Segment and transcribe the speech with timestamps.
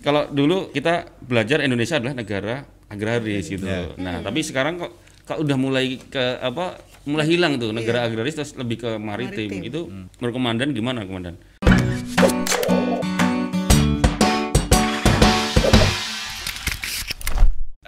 [0.00, 3.68] kalau dulu kita belajar Indonesia adalah negara agraris gitu.
[4.00, 4.92] Nah, tapi sekarang kok
[5.28, 9.48] kok udah mulai ke apa mulai hilang tuh negara agraris terus lebih ke maritim.
[9.52, 9.68] Maritim.
[9.68, 11.36] Itu menurut komandan gimana komandan?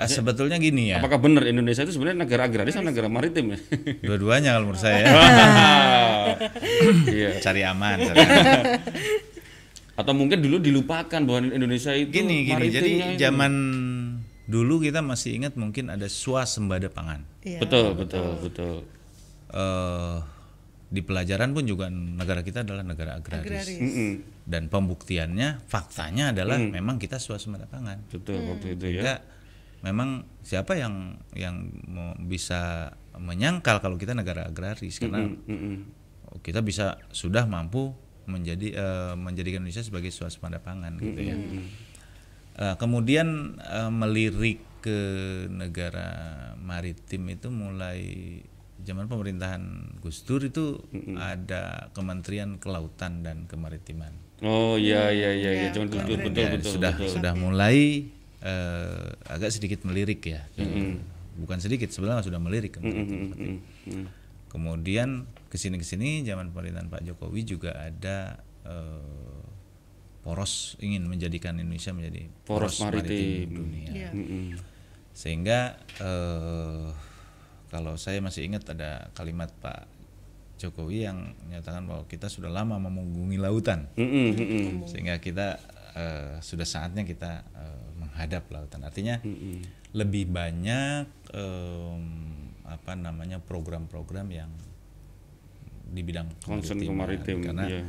[0.02, 3.58] Eh, sebetulnya gini ya, Apakah benar Indonesia itu sebenarnya negara agraris atau negara maritim ya?
[4.10, 5.10] dua-duanya kalau menurut saya ya.
[7.12, 7.38] Iya.
[7.38, 7.96] cari aman.
[8.02, 8.64] cari aman.
[9.92, 13.20] Atau mungkin dulu dilupakan bahwa Indonesia itu Gini gini, jadi itu.
[13.20, 13.52] zaman
[14.48, 17.22] dulu kita masih ingat mungkin ada swasembada pangan.
[17.44, 17.60] Iya.
[17.60, 18.74] betul betul betul.
[19.52, 20.16] eh
[20.92, 23.48] di pelajaran pun juga negara kita adalah negara agraris.
[23.48, 24.20] Agraris.
[24.44, 28.04] Dan pembuktiannya, faktanya adalah memang kita swasembada pangan.
[28.12, 29.24] Betul waktu itu ya.
[29.80, 35.76] Memang siapa yang yang mau bisa menyangkal kalau kita negara agraris karena Mm-mm.
[36.44, 37.90] kita bisa sudah mampu
[38.26, 41.36] menjadi eh, menjadikan Indonesia sebagai swasembada pangan gitu ya.
[42.52, 44.98] Eh, kemudian eh, melirik ke
[45.46, 46.10] negara
[46.58, 48.02] maritim itu mulai
[48.82, 49.62] zaman pemerintahan
[50.02, 50.82] Gus Dur itu
[51.14, 54.10] ada Kementerian Kelautan dan Kemaritiman.
[54.42, 56.26] Oh iya iya iya iya Ya, cuman betul keren.
[56.26, 56.72] betul Ya, betul.
[56.74, 57.10] sudah betul.
[57.14, 57.78] sudah mulai
[58.42, 60.42] eh, agak sedikit melirik ya.
[61.32, 62.74] Bukan sedikit sebenarnya sudah melirik.
[62.74, 63.18] ke maritim.
[63.38, 64.06] Mm, mm.
[64.52, 68.36] Kemudian ke sini ke sini zaman pemerintahan Pak Jokowi juga ada
[68.68, 69.40] eh,
[70.20, 73.48] poros ingin menjadikan Indonesia menjadi Poros maritim.
[73.48, 73.90] dunia.
[73.90, 74.10] Iya.
[74.12, 74.60] Mm-mm.
[75.16, 76.88] Sehingga eh,
[77.72, 79.88] kalau saya masih ingat ada kalimat Pak
[80.60, 84.64] Jokowi yang menyatakan bahwa kita sudah lama memunggungi lautan, Mm-mm, mm-mm.
[84.86, 85.56] sehingga kita
[85.96, 88.84] eh, sudah saatnya kita eh, menghadap lautan.
[88.84, 89.64] Artinya Mm-mm.
[89.96, 92.04] lebih banyak em,
[92.82, 94.50] apa namanya program-program yang
[95.86, 96.98] di bidang Concern ke kemaritiman.
[96.98, 97.82] maritim karena iya.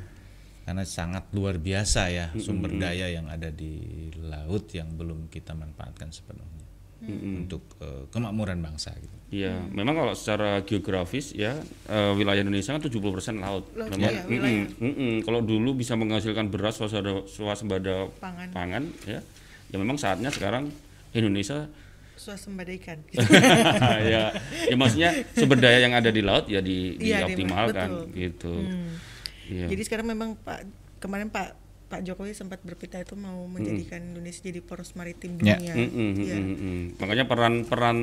[0.63, 3.79] karena sangat luar biasa ya sumber daya yang ada di
[4.21, 6.63] laut yang belum kita manfaatkan sepenuhnya
[7.09, 9.11] untuk eh, kemakmuran bangsa gitu.
[9.33, 13.67] Iya, memang kalau secara geografis ya eh, wilayah Indonesia kan 70% laut.
[13.75, 14.65] Laut, Memang, iya, mm-mm, wilayah.
[14.79, 15.13] mm-mm.
[15.27, 18.47] Kalau dulu bisa menghasilkan beras swasembada, swasembada Pangan.
[18.55, 19.19] pangan ya.
[19.67, 20.71] Ya memang saatnya sekarang
[21.11, 21.67] Indonesia
[22.15, 22.99] Swasembada ikan.
[24.13, 24.31] ya,
[24.63, 28.15] ya maksudnya sumber daya yang ada di laut ya di, Iya, di- dioptimalkan betul.
[28.15, 28.53] gitu.
[29.45, 29.65] Iya.
[29.67, 30.63] Jadi sekarang memang Pak
[30.97, 35.53] kemarin Pak Pak Jokowi sempat berpita itu mau menjadikan Indonesia jadi poros maritim Ya.
[35.53, 35.73] dunia.
[35.75, 36.35] Mm-mm, Iya.
[36.35, 36.83] mm-mm, mm.
[36.97, 37.97] Makanya peran-peran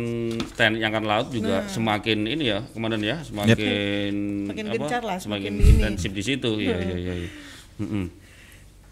[0.52, 4.14] TNI Angkatan Laut juga semakin ini ya, komandan ya, semakin
[4.46, 6.50] Semakin apa, gencar lah, semakin, intensif di situ.
[6.56, 7.14] Iya, iya, iya.
[7.16, 7.30] iya.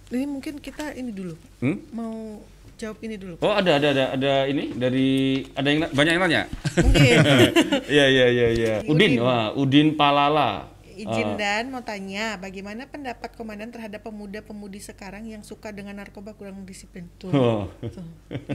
[0.09, 1.79] Ini mungkin kita ini dulu Hmm?
[1.91, 2.41] mau
[2.78, 3.34] jawab ini dulu.
[3.39, 5.09] Oh, ada ada ada ada ini dari
[5.53, 6.43] ada yang banyak yang nanya.
[6.78, 7.16] Mungkin
[7.91, 8.75] Iya, iya, iya, iya.
[8.83, 9.21] Udin, Udin.
[9.21, 10.71] wah, Udin Palala.
[10.99, 16.67] izin dan mau tanya bagaimana pendapat komandan terhadap pemuda-pemudi sekarang yang suka dengan narkoba kurang
[16.67, 17.31] disiplin tuh.
[17.31, 17.71] Oh.
[17.78, 18.03] Tuh.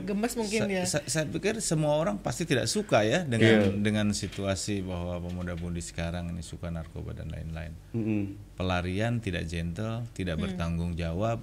[0.03, 0.83] Gemes mungkin ya.
[0.83, 5.79] Sa- sa- saya pikir semua orang pasti tidak suka ya dengan dengan situasi bahwa pemuda-pemudi
[5.79, 7.79] sekarang ini suka narkoba dan lain-lain.
[7.95, 8.35] Mm-mm.
[8.53, 11.39] Pelarian tidak gentle, tidak bertanggung jawab,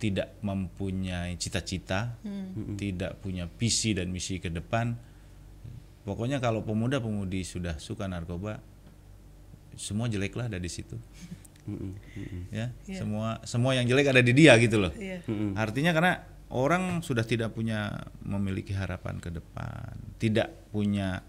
[0.00, 2.16] tidak mempunyai cita-cita,
[2.80, 4.96] tidak punya visi dan misi ke depan.
[6.08, 8.64] Pokoknya kalau pemuda-pemudi sudah suka narkoba,
[9.76, 10.96] semua jelek lah ada di situ.
[11.68, 12.42] Mm-mm, mm-mm.
[12.48, 13.04] Ya, Iya.
[13.04, 14.92] semua semua yang jelek ada di dia gitu loh.
[14.96, 15.20] Iya.
[15.54, 21.20] Artinya karena orang sudah tidak punya memiliki harapan ke depan, tidak punya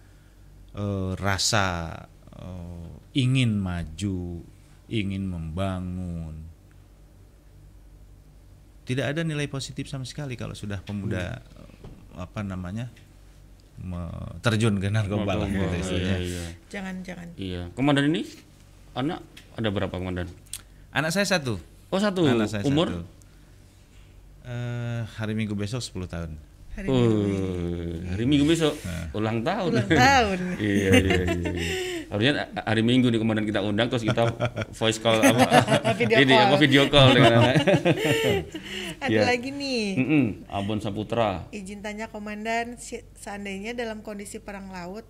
[0.72, 1.92] eh, rasa
[2.40, 4.40] eh, ingin maju,
[4.88, 6.48] ingin membangun.
[8.92, 11.72] Tidak ada nilai positif sama sekali kalau sudah pemuda eh,
[12.20, 12.92] apa namanya
[13.80, 16.18] me- terjun ke narkoba lah gitu Iya, istilahnya.
[16.20, 16.44] iya.
[16.68, 17.28] Jangan-jangan.
[17.34, 17.62] Iya.
[17.72, 18.28] Komandan ini
[18.92, 19.24] anak
[19.56, 20.28] ada berapa komandan?
[20.92, 21.56] Anak saya satu.
[21.88, 22.28] Oh, satu.
[22.28, 22.92] Anak saya Umur?
[22.92, 23.02] satu.
[24.44, 26.32] Eh, hari Minggu besok 10 tahun.
[26.72, 27.00] Hari Oh,
[28.10, 28.74] hari Minggu besok
[29.12, 29.72] ulang tahun.
[29.72, 30.40] ulang tahun.
[30.60, 31.64] iya, iya, iya.
[32.12, 34.28] Harusnya hari Minggu nih kemudian kita undang terus kita
[34.80, 35.48] voice call apa
[35.96, 36.44] Video ini call.
[36.44, 37.56] apa video call dengan anak.
[39.00, 39.22] Ada Iya.
[39.26, 39.84] lagi nih.
[39.96, 41.48] Mm-mm, Abon Saputra.
[41.50, 42.76] Izin tanya komandan,
[43.16, 45.08] seandainya dalam kondisi perang laut,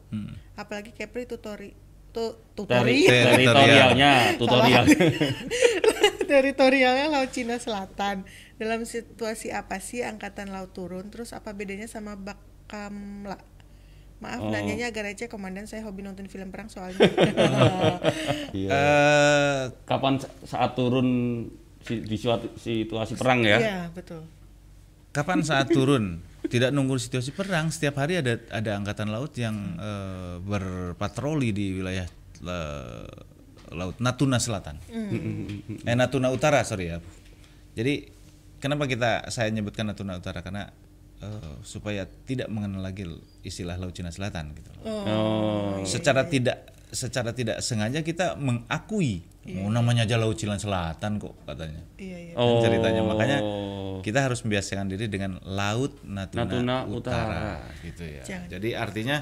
[0.54, 1.74] apalagi Kepri tutori
[2.12, 4.84] tu, Teri- tutori teritorialnya, tutorial.
[6.22, 8.24] teritorialnya Laut Cina Selatan.
[8.56, 11.10] Dalam situasi apa sih angkatan laut turun?
[11.10, 13.42] Terus apa bedanya sama Bakamla?
[14.22, 14.54] Maaf Oh.
[14.54, 17.02] nanyanya agak receh komandan, saya hobi nonton film perang soalnya.
[18.54, 18.70] Iya.
[18.70, 21.08] Eh, Kapan sa- saat turun
[21.82, 22.18] si- di
[22.56, 23.58] situasi perang ya?
[23.58, 24.22] Iya, betul.
[25.10, 26.22] kapan saat turun?
[26.42, 32.06] Tidak nunggu situasi perang, setiap hari ada ada angkatan laut yang eh, berpatroli di wilayah
[32.40, 33.08] eh,
[33.72, 34.78] laut Natuna Selatan.
[35.82, 36.98] Eh Natuna Utara, sorry ya.
[37.72, 38.08] Jadi
[38.58, 40.70] kenapa kita saya nyebutkan Natuna Utara karena
[41.22, 43.06] eh, supaya tidak mengenal lagi
[43.42, 44.70] istilah Laut Cina Selatan gitu.
[44.76, 44.84] loh.
[45.08, 45.74] Oh.
[45.86, 49.24] Secara tidak secara tidak sengaja kita mengakui
[49.64, 51.82] oh, namanya aja Laut Cina Selatan kok katanya.
[51.96, 52.34] Iya iya.
[52.36, 52.60] Kan Oh.
[52.60, 53.38] ceritanya makanya
[54.02, 57.54] kita harus membiasakan diri dengan Laut Natuna, Natuna Utara, Utara.
[57.86, 58.24] gitu ya.
[58.28, 58.48] Jangan.
[58.52, 59.18] Jadi artinya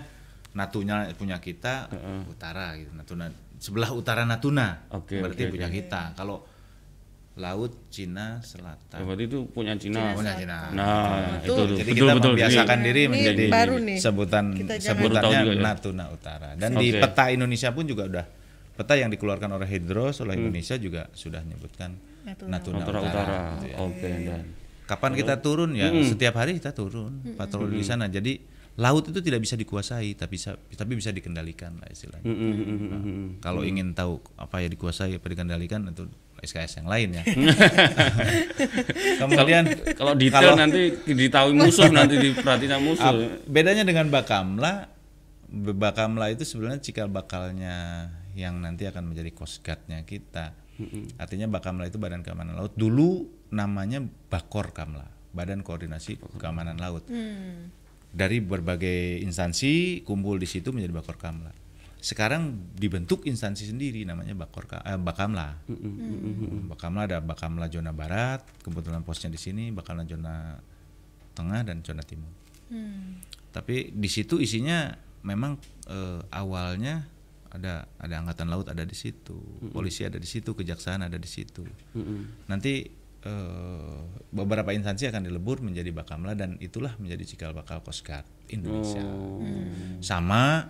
[0.50, 1.94] Natuna punya kita
[2.26, 2.90] utara gitu.
[2.98, 3.30] Natuna
[3.62, 4.90] sebelah utara Natuna.
[4.98, 6.18] Oke, berarti oke, punya kita.
[6.18, 6.42] Kalau
[7.40, 9.00] Laut Cina Selatan.
[9.00, 10.12] berarti itu punya Cina.
[10.12, 10.68] Punya Cina.
[10.70, 11.66] Nah, itu Betul.
[11.66, 11.78] tuh.
[11.80, 12.30] Jadi betul, kita betul.
[12.30, 13.98] membiasakan Ini- diri Ini menjadi baru nih.
[13.98, 14.46] sebutan
[14.76, 15.54] sebutannya ya.
[15.58, 16.50] Natuna Utara.
[16.54, 17.00] Dan di Oke.
[17.00, 18.26] peta Indonesia pun juga udah
[18.76, 20.42] peta yang dikeluarkan oleh Hidros oleh Hmm.
[20.46, 22.50] Indonesia juga sudah menyebutkan Natuna.
[22.54, 23.38] Natuna, Utara Utara.
[23.56, 23.76] Gitu ya.
[23.80, 24.44] Oke, dan
[24.84, 28.10] Kapan kita turun ya setiap hari kita turun patroli di sana.
[28.10, 28.42] Jadi
[28.76, 32.26] laut itu tidak bisa dikuasai tapi bisa tapi bisa dikendalikan lah istilahnya.
[32.26, 33.28] Mm, mm, mm, mm, mm.
[33.38, 36.10] Kalau ingin tahu apa ya dikuasai apa dikendalikan itu
[36.40, 37.24] SKS yang lain ya.
[39.22, 39.64] Kemudian
[39.96, 43.06] kalau detail kalau- nanti ditahui musuh nanti diperhatiin musuh.
[43.12, 44.88] Ap- bedanya dengan Bakamla,
[45.52, 48.08] Bakamla itu sebenarnya cikal bakalnya
[48.38, 50.56] yang nanti akan menjadi coast guard-nya kita.
[51.20, 52.72] Artinya Bakamla itu Badan Keamanan Laut.
[52.72, 54.00] Dulu namanya
[54.32, 55.04] Bakor Kamla,
[55.36, 57.04] Badan Koordinasi Keamanan Laut.
[57.12, 57.68] Hmm.
[58.10, 61.52] Dari berbagai instansi kumpul di situ menjadi Bakor Kamla.
[62.00, 65.68] Sekarang dibentuk instansi sendiri namanya Bakor Ka- eh, Bakamla.
[66.72, 70.56] Bakamla ada Bakamla zona barat, kebetulan posnya di sini, Bakamla zona
[71.36, 72.32] tengah dan zona timur.
[72.72, 73.20] Hmm.
[73.52, 74.96] Tapi di situ isinya
[75.28, 75.60] memang
[75.92, 77.04] eh, awalnya
[77.50, 79.36] ada ada angkatan laut ada di situ,
[79.74, 81.66] polisi ada di situ, kejaksaan ada di situ.
[81.98, 82.46] Mm-mm.
[82.46, 82.86] Nanti
[83.26, 84.00] eh,
[84.30, 88.24] beberapa instansi akan dilebur menjadi Bakamla dan itulah menjadi cikal bakal Coast Guard
[88.54, 89.02] Indonesia.
[89.02, 89.42] Oh.
[90.00, 90.70] Sama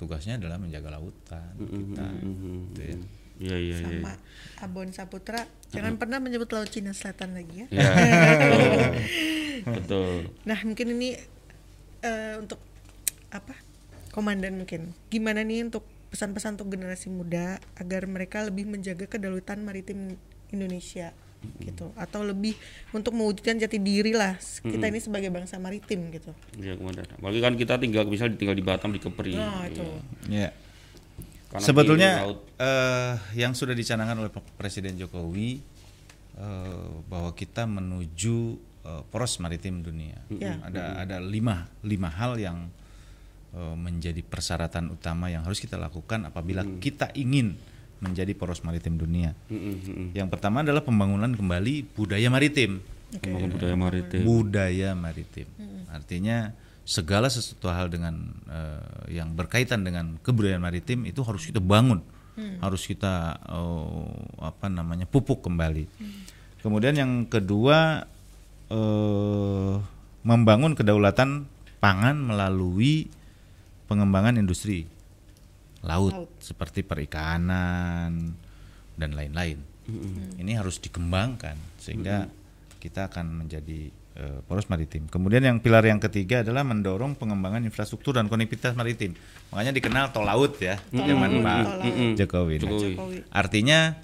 [0.00, 2.06] tugasnya adalah menjaga lautan kita.
[2.24, 2.72] Mhm.
[2.72, 2.96] gitu ya.
[3.40, 4.00] Iya, iya, iya.
[4.04, 4.12] Sama
[4.60, 7.66] Abon Saputra, jangan pernah menyebut Laut Cina Selatan lagi ya.
[7.72, 7.90] Ya.
[7.92, 8.96] betul.
[9.76, 10.32] Betul.
[10.48, 11.20] Nah mungkin ini
[12.00, 12.56] eh, untuk
[13.28, 13.52] apa
[14.16, 20.16] komandan mungkin gimana nih untuk pesan-pesan untuk generasi muda agar mereka lebih menjaga kedaulatan maritim
[20.50, 21.14] Indonesia
[21.60, 22.52] gitu atau lebih
[22.92, 26.36] untuk mewujudkan jati diri lah kita ini sebagai bangsa maritim gitu.
[26.60, 27.08] Iya, komandan.
[27.16, 29.36] Apalagi kan kita tinggal misalnya tinggal di Batam di Kepri.
[29.36, 29.84] Nah itu
[30.28, 30.52] Ya.
[31.50, 32.10] Karena Sebetulnya
[32.62, 35.58] eh, yang sudah dicanangkan oleh Presiden Jokowi
[36.38, 38.36] eh, bahwa kita menuju
[38.86, 40.20] eh, poros maritim dunia.
[40.30, 40.62] Ya.
[40.62, 42.70] Ada ada lima lima hal yang
[43.56, 47.58] eh, menjadi persyaratan utama yang harus kita lakukan apabila kita ingin
[48.00, 49.36] menjadi poros maritim dunia.
[49.52, 50.16] Mm-mm.
[50.16, 52.80] Yang pertama adalah pembangunan kembali budaya maritim.
[53.20, 54.20] Membangun budaya maritim.
[54.24, 55.46] Budaya maritim.
[55.92, 56.56] Artinya
[56.90, 62.02] segala sesuatu hal dengan eh, yang berkaitan dengan kebudayaan maritim itu harus kita bangun,
[62.58, 64.10] harus kita eh,
[64.42, 65.86] apa namanya pupuk kembali.
[66.64, 68.08] Kemudian yang kedua
[68.72, 69.74] eh,
[70.24, 71.46] membangun kedaulatan
[71.80, 73.08] pangan melalui
[73.88, 74.86] pengembangan industri
[75.84, 76.30] laut, Laut.
[76.40, 78.36] seperti perikanan
[78.96, 79.58] dan lain-lain.
[80.38, 82.30] Ini harus dikembangkan sehingga
[82.78, 85.10] kita akan menjadi eh, poros maritim.
[85.10, 89.16] Kemudian yang pilar yang ketiga adalah mendorong pengembangan infrastruktur dan konektivitas maritim.
[89.50, 91.64] Makanya dikenal tol laut ya, zaman Pak
[92.16, 92.54] Jokowi.
[92.60, 92.94] Nah, Jokowi.
[92.94, 93.18] Jokowi.
[93.34, 93.98] Artinya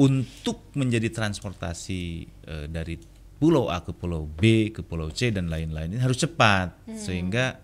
[0.00, 2.02] untuk menjadi transportasi
[2.48, 2.96] eh, dari
[3.34, 7.60] pulau A ke pulau B ke pulau C dan lain-lain ini harus cepat sehingga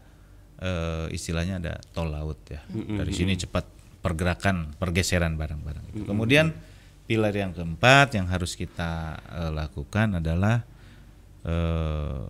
[0.60, 2.60] eh, istilahnya ada tol laut ya.
[2.70, 3.64] Dari sini cepat
[4.00, 6.04] pergerakan pergeseran barang-barang itu.
[6.08, 6.52] Kemudian
[7.04, 10.62] pilar yang keempat yang harus kita eh, lakukan adalah
[11.44, 12.28] eh,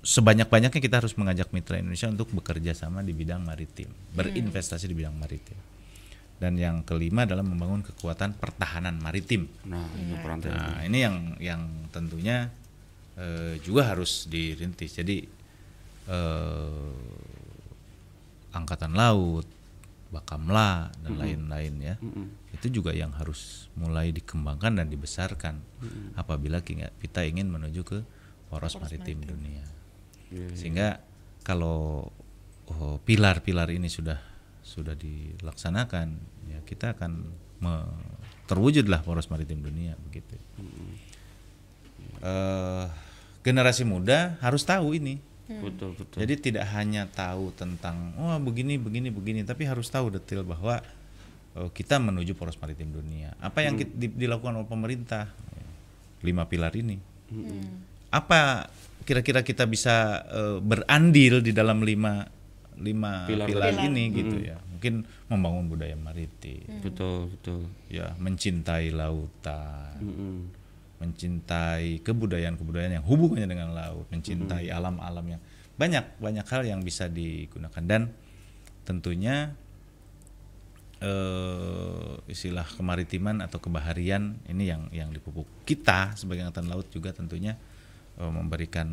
[0.00, 5.16] sebanyak-banyaknya kita harus mengajak mitra Indonesia untuk bekerja sama di bidang maritim, berinvestasi di bidang
[5.16, 5.56] maritim.
[6.40, 9.44] Dan yang kelima adalah membangun kekuatan pertahanan maritim.
[9.68, 10.56] Nah, itu peran TNI.
[10.56, 12.48] Nah, ini yang yang tentunya
[13.20, 14.96] eh, juga harus dirintis.
[14.96, 15.39] Jadi
[16.10, 16.92] eh,
[18.50, 19.46] angkatan laut,
[20.10, 21.94] bakamla dan lain-lain ya,
[22.50, 25.62] itu juga yang harus mulai dikembangkan dan dibesarkan
[26.14, 28.02] apabila ki- kita ingin menuju ke
[28.48, 29.64] poros, maritim, dunia.
[30.52, 30.98] Sehingga
[31.40, 32.10] kalau
[32.68, 34.18] oh, pilar-pilar ini sudah
[34.60, 36.08] sudah dilaksanakan,
[36.46, 40.34] ya kita akan me- terwujudlah poros maritim dunia begitu.
[42.20, 42.86] Eh,
[43.40, 45.22] generasi muda harus tahu ini.
[45.50, 46.18] Betul, betul.
[46.20, 50.78] Jadi tidak hanya tahu tentang oh begini begini begini, tapi harus tahu detail bahwa
[51.54, 53.34] eh, kita menuju poros maritim dunia.
[53.36, 55.26] Apa yang ki- di- dilakukan oleh pemerintah
[56.20, 57.02] lima pilar ini?
[58.10, 58.70] Apa
[59.02, 62.26] kira-kira kita bisa eh, berandil di dalam lima
[62.80, 63.86] lima Pilar pilar, tadi.
[63.86, 64.56] ini gitu ya?
[64.56, 64.94] Mungkin
[65.28, 67.68] membangun budaya maritim, Betul, betul.
[67.92, 70.36] ya mencintai lautan, Mm-mm.
[71.00, 75.40] Mencintai kebudayaan-kebudayaan yang hubungannya dengan laut, mencintai alam-alam yang
[75.80, 77.80] banyak banyak hal yang bisa digunakan.
[77.80, 78.12] Dan
[78.84, 79.56] tentunya
[81.00, 87.56] eh, istilah kemaritiman atau kebaharian ini yang yang dipupuk kita sebagai angkatan laut juga tentunya
[88.20, 88.88] eh, memberikan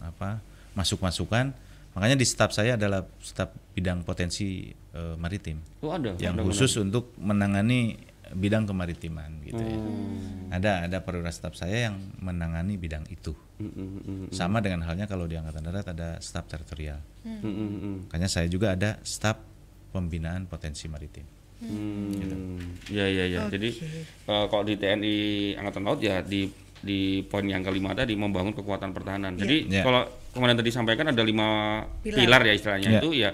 [0.00, 0.40] apa
[0.72, 1.52] masuk-masukan.
[1.96, 6.16] Makanya di staf saya adalah staf bidang potensi eh, maritim Oh ada.
[6.16, 7.96] yang ada, khusus untuk menangani
[8.34, 9.78] bidang kemaritiman gitu ya.
[9.78, 10.50] Hmm.
[10.50, 13.34] Ada ada perwira staf saya yang menangani bidang itu.
[13.56, 16.98] Mm, mm, mm, Sama dengan halnya kalau di angkatan darat ada staf teritorial.
[17.22, 17.96] mm, mm, mm, mm.
[18.10, 19.38] Makanya saya juga ada staf
[19.90, 21.24] pembinaan potensi maritim.
[21.56, 22.60] Hmm,
[22.92, 23.40] ya ya ya.
[23.48, 23.70] Jadi
[24.28, 25.14] eh, kalau di TNI
[25.56, 26.44] Angkatan Laut ya di
[26.76, 29.34] di poin yang kelima tadi membangun kekuatan pertahanan.
[29.40, 29.82] Jadi Iya.
[29.82, 30.04] kalau
[30.36, 32.18] kemarin tadi sampaikan ada lima Pilar.
[32.20, 33.00] pilar, ya istilahnya Iya.
[33.00, 33.30] itu ya.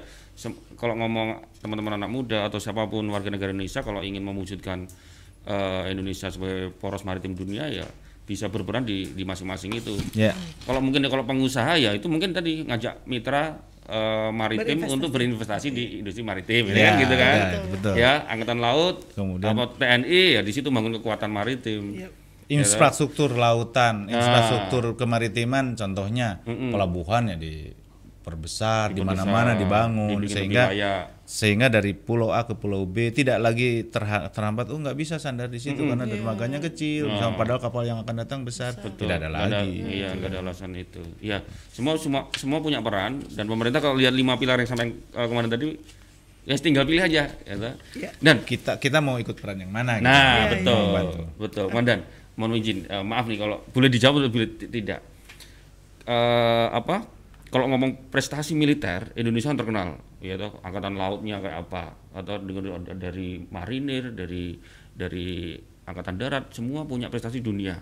[0.74, 4.86] Kalau ngomong teman-teman anak muda atau siapa pun warga negara Indonesia kalau ingin mewujudkan
[5.44, 7.86] eh, Indonesia sebagai poros maritim dunia ya
[8.22, 9.98] bisa berperan di di masing-masing itu.
[10.14, 10.32] Ya.
[10.62, 14.94] Kalau mungkin kalau pengusaha ya itu mungkin tadi ngajak mitra eh, maritim Berinvestasi.
[14.94, 17.34] untuk berinvestasi di industri maritim, ya Ya, kan gitu kan?
[17.34, 17.92] ya, betul.
[17.98, 21.98] Ya, angkatan laut, Kemudian- apa TNI ya di situ bangun kekuatan maritim.
[21.98, 22.08] Iya.
[22.52, 27.36] Infrastruktur lautan, infrastruktur kemaritiman contohnya pelabuhan ya
[28.22, 30.70] diperbesar di mana-mana dibangun sehingga
[31.22, 35.48] sehingga dari pulau A ke pulau B tidak lagi terha- terhambat oh nggak bisa sandar
[35.48, 39.82] di situ karena dermaganya kecil misalnya padahal kapal yang akan datang besar tidak ada lagi
[39.82, 41.02] iya, nggak ada alasan itu.
[41.18, 45.26] Iya, semua semua semua punya peran dan pemerintah kalau lihat lima pilar yang sampai eh,
[45.26, 45.66] kemarin tadi
[46.42, 47.56] ya tinggal pilih aja ya.
[47.92, 48.10] Iya.
[48.18, 50.06] Dan kita kita mau ikut peran yang mana gitu.
[50.06, 50.84] Nah, Iya, betul, iya.
[50.84, 51.22] Membantu.
[51.38, 51.66] betul.
[51.70, 51.98] Mandan,
[52.34, 55.00] mohon izin, eh, maaf nih kalau boleh dijawab atau boleh ti- tidak.
[56.02, 57.06] Eh, apa?
[57.52, 62.80] Kalau ngomong prestasi militer, Indonesia kan terkenal, ya toh, angkatan lautnya kayak apa, atau dengan
[62.96, 64.56] dari marinir, dari
[64.90, 65.52] dari
[65.84, 67.76] angkatan darat, semua punya prestasi dunia,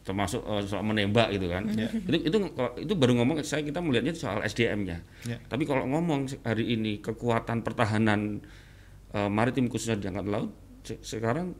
[0.00, 1.68] termasuk eh, soal menembak gitu kan.
[2.00, 5.04] Itu itu kalau- itu baru ngomong saya kita melihatnya soal SDM-nya.
[5.24, 5.36] Ya.
[5.44, 8.40] Tapi kalau ngomong hari ini kekuatan pertahanan
[9.12, 11.52] eh, maritim khususnya di angkatan laut se- sekarang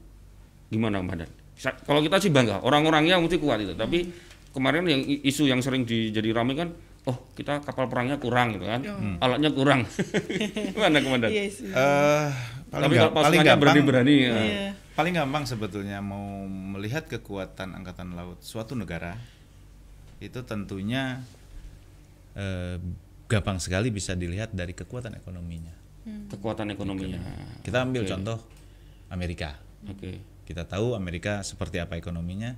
[0.66, 1.28] gimana Mandan?
[1.54, 3.76] Sa- Kalau kita sih bangga, orang-orangnya mesti kuat itu.
[3.76, 4.08] Tapi
[4.50, 6.72] kemarin yang isu yang sering di, jadi ramai kan,
[7.04, 8.80] oh kita kapal perangnya kurang gitu kan,
[9.20, 9.84] alatnya kurang.
[10.74, 11.28] Gimana komandan?
[11.28, 11.68] Iya sih.
[11.68, 12.28] Eh,
[12.72, 14.32] paling, Tapi kalau paling gampang berani-berani, ya.
[14.34, 14.70] Iya.
[14.94, 19.18] paling gampang sebetulnya mau melihat kekuatan angkatan laut suatu negara
[20.22, 21.20] itu tentunya
[22.38, 22.78] eh,
[23.28, 27.16] gampang sekali bisa dilihat dari kekuatan ekonominya kekuatan ekonominya.
[27.64, 28.10] kita ambil Oke.
[28.12, 28.38] contoh
[29.08, 29.56] Amerika
[29.88, 30.20] Oke.
[30.44, 32.54] kita tahu Amerika seperti apa ekonominya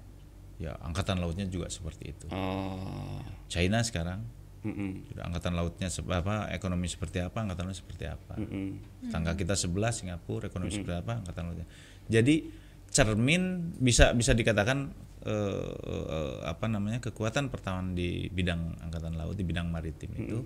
[0.56, 2.26] ya angkatan lautnya juga seperti itu.
[2.32, 3.20] Oh.
[3.48, 4.24] China sekarang.
[4.66, 8.34] Mm-mm, juga angkatan lautnya apa ekonomi seperti apa angkatan laut seperti apa.
[8.34, 9.06] Mm-mm.
[9.06, 11.68] tetangga kita sebelah Singapura ekonomi seperti apa angkatan lautnya.
[12.10, 12.50] Jadi
[12.90, 14.90] cermin bisa bisa dikatakan
[15.22, 20.42] eh, eh, apa namanya kekuatan pertahanan di bidang angkatan laut di bidang maritim itu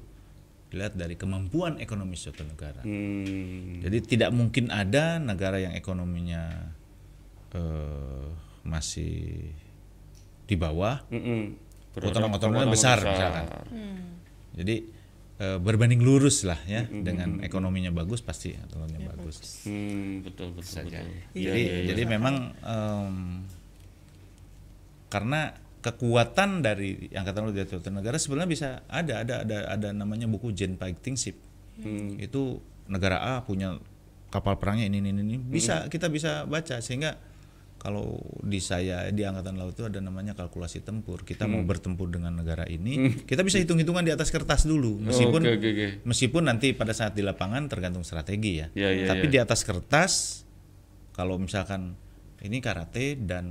[0.71, 2.87] dilihat dari kemampuan ekonomi suatu negara.
[2.87, 3.83] Hmm.
[3.83, 6.71] jadi tidak mungkin ada negara yang ekonominya
[7.59, 8.29] eh,
[8.63, 9.51] masih
[10.51, 11.07] di bawah.
[11.07, 13.45] Berharap Potongan-potongannya kekuatan besar, misalkan.
[14.51, 14.77] jadi
[15.39, 20.85] eh, berbanding lurus lah ya dengan ekonominya bagus pasti ekonominya bagus Hmm, betul betul.
[20.85, 21.07] betul.
[21.33, 21.87] Iya, jadi iya, iya.
[21.89, 23.17] jadi memang em,
[25.09, 30.29] karena kekuatan dari angkatan laut di suatu negara sebenarnya bisa ada ada ada ada namanya
[30.29, 31.37] buku Jen Fighting Ship
[31.81, 32.21] Hmm.
[32.21, 33.81] itu negara A punya
[34.29, 35.49] kapal perangnya ini ini ini Hmm.
[35.49, 37.17] bisa kita bisa baca sehingga
[37.81, 41.57] kalau di saya di angkatan laut itu ada namanya kalkulasi tempur kita Hmm.
[41.57, 45.57] mau bertempur dengan negara ini kita bisa hitung hitungan di atas kertas dulu meskipun Oke,
[45.57, 45.87] oke, oke.
[46.05, 49.33] meskipun nanti pada saat di lapangan tergantung strategi ya Iya, iya, tapi iya.
[49.33, 50.13] di atas kertas
[51.11, 51.97] kalau misalkan
[52.41, 53.45] ini karate dan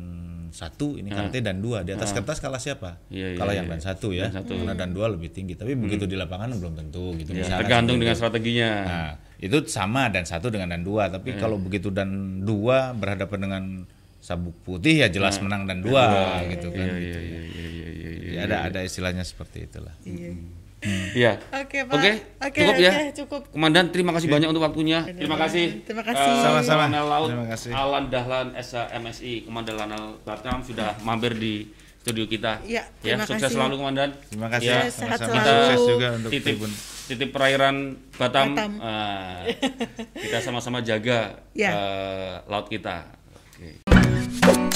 [0.50, 3.10] satu ini karate dan dua di atas kertas kalah siapa Ah.
[3.10, 3.74] Iya, iya, kalah yang iya.
[3.74, 4.54] dan satu ya Dan satu.
[4.56, 7.98] karena dan dua lebih tinggi tapi begitu di lapangan belum tentu gitu Ya, misalnya tergantung
[7.98, 8.22] seperti dengan itu.
[8.22, 8.70] strateginya.
[8.84, 11.06] Nah, itu sama dan satu dengan dan dua.
[11.08, 12.10] Tapi kalau begitu dan
[12.42, 13.64] dua berhadapan dengan
[14.30, 16.06] sabuk putih ya jelas menang dan dua
[16.46, 16.86] gitu kan.
[16.86, 17.42] Iya, gitu iya, ya.
[17.42, 19.96] iya, iya, iya, iya, Jadi ada ada istilahnya seperti itulah.
[20.06, 20.38] Iya.
[21.12, 21.32] Iya.
[21.60, 21.92] Oke, Pak.
[21.92, 22.92] Oke, Oke, cukup ya.
[22.94, 23.42] oke, cukup.
[23.52, 25.04] Komandan, terima kasih banyak untuk waktunya.
[25.04, 25.84] Terima kasih.
[25.84, 26.30] Terima kasih.
[26.30, 26.86] Eh, Sama-sama.
[26.88, 27.72] Laut Terima kasih.
[27.76, 31.68] Alan Dahlan SMSI, Komandan Lanal Batam sudah mampir di
[32.00, 32.64] studio kita.
[32.64, 33.56] Iya, ya, terima sukses kasih.
[33.60, 34.10] selalu Komandan.
[34.32, 34.72] Terima kasih.
[34.72, 35.44] Ya, sehat selalu.
[35.44, 36.72] Sukses juga untuk titip Tribun.
[37.12, 37.76] titip perairan
[38.16, 38.48] Batam.
[38.56, 38.72] Batam.
[38.80, 39.44] Ah,
[40.16, 41.76] kita sama-sama jaga Ya.
[41.76, 43.19] eh, laut kita.
[44.10, 44.69] Thank you.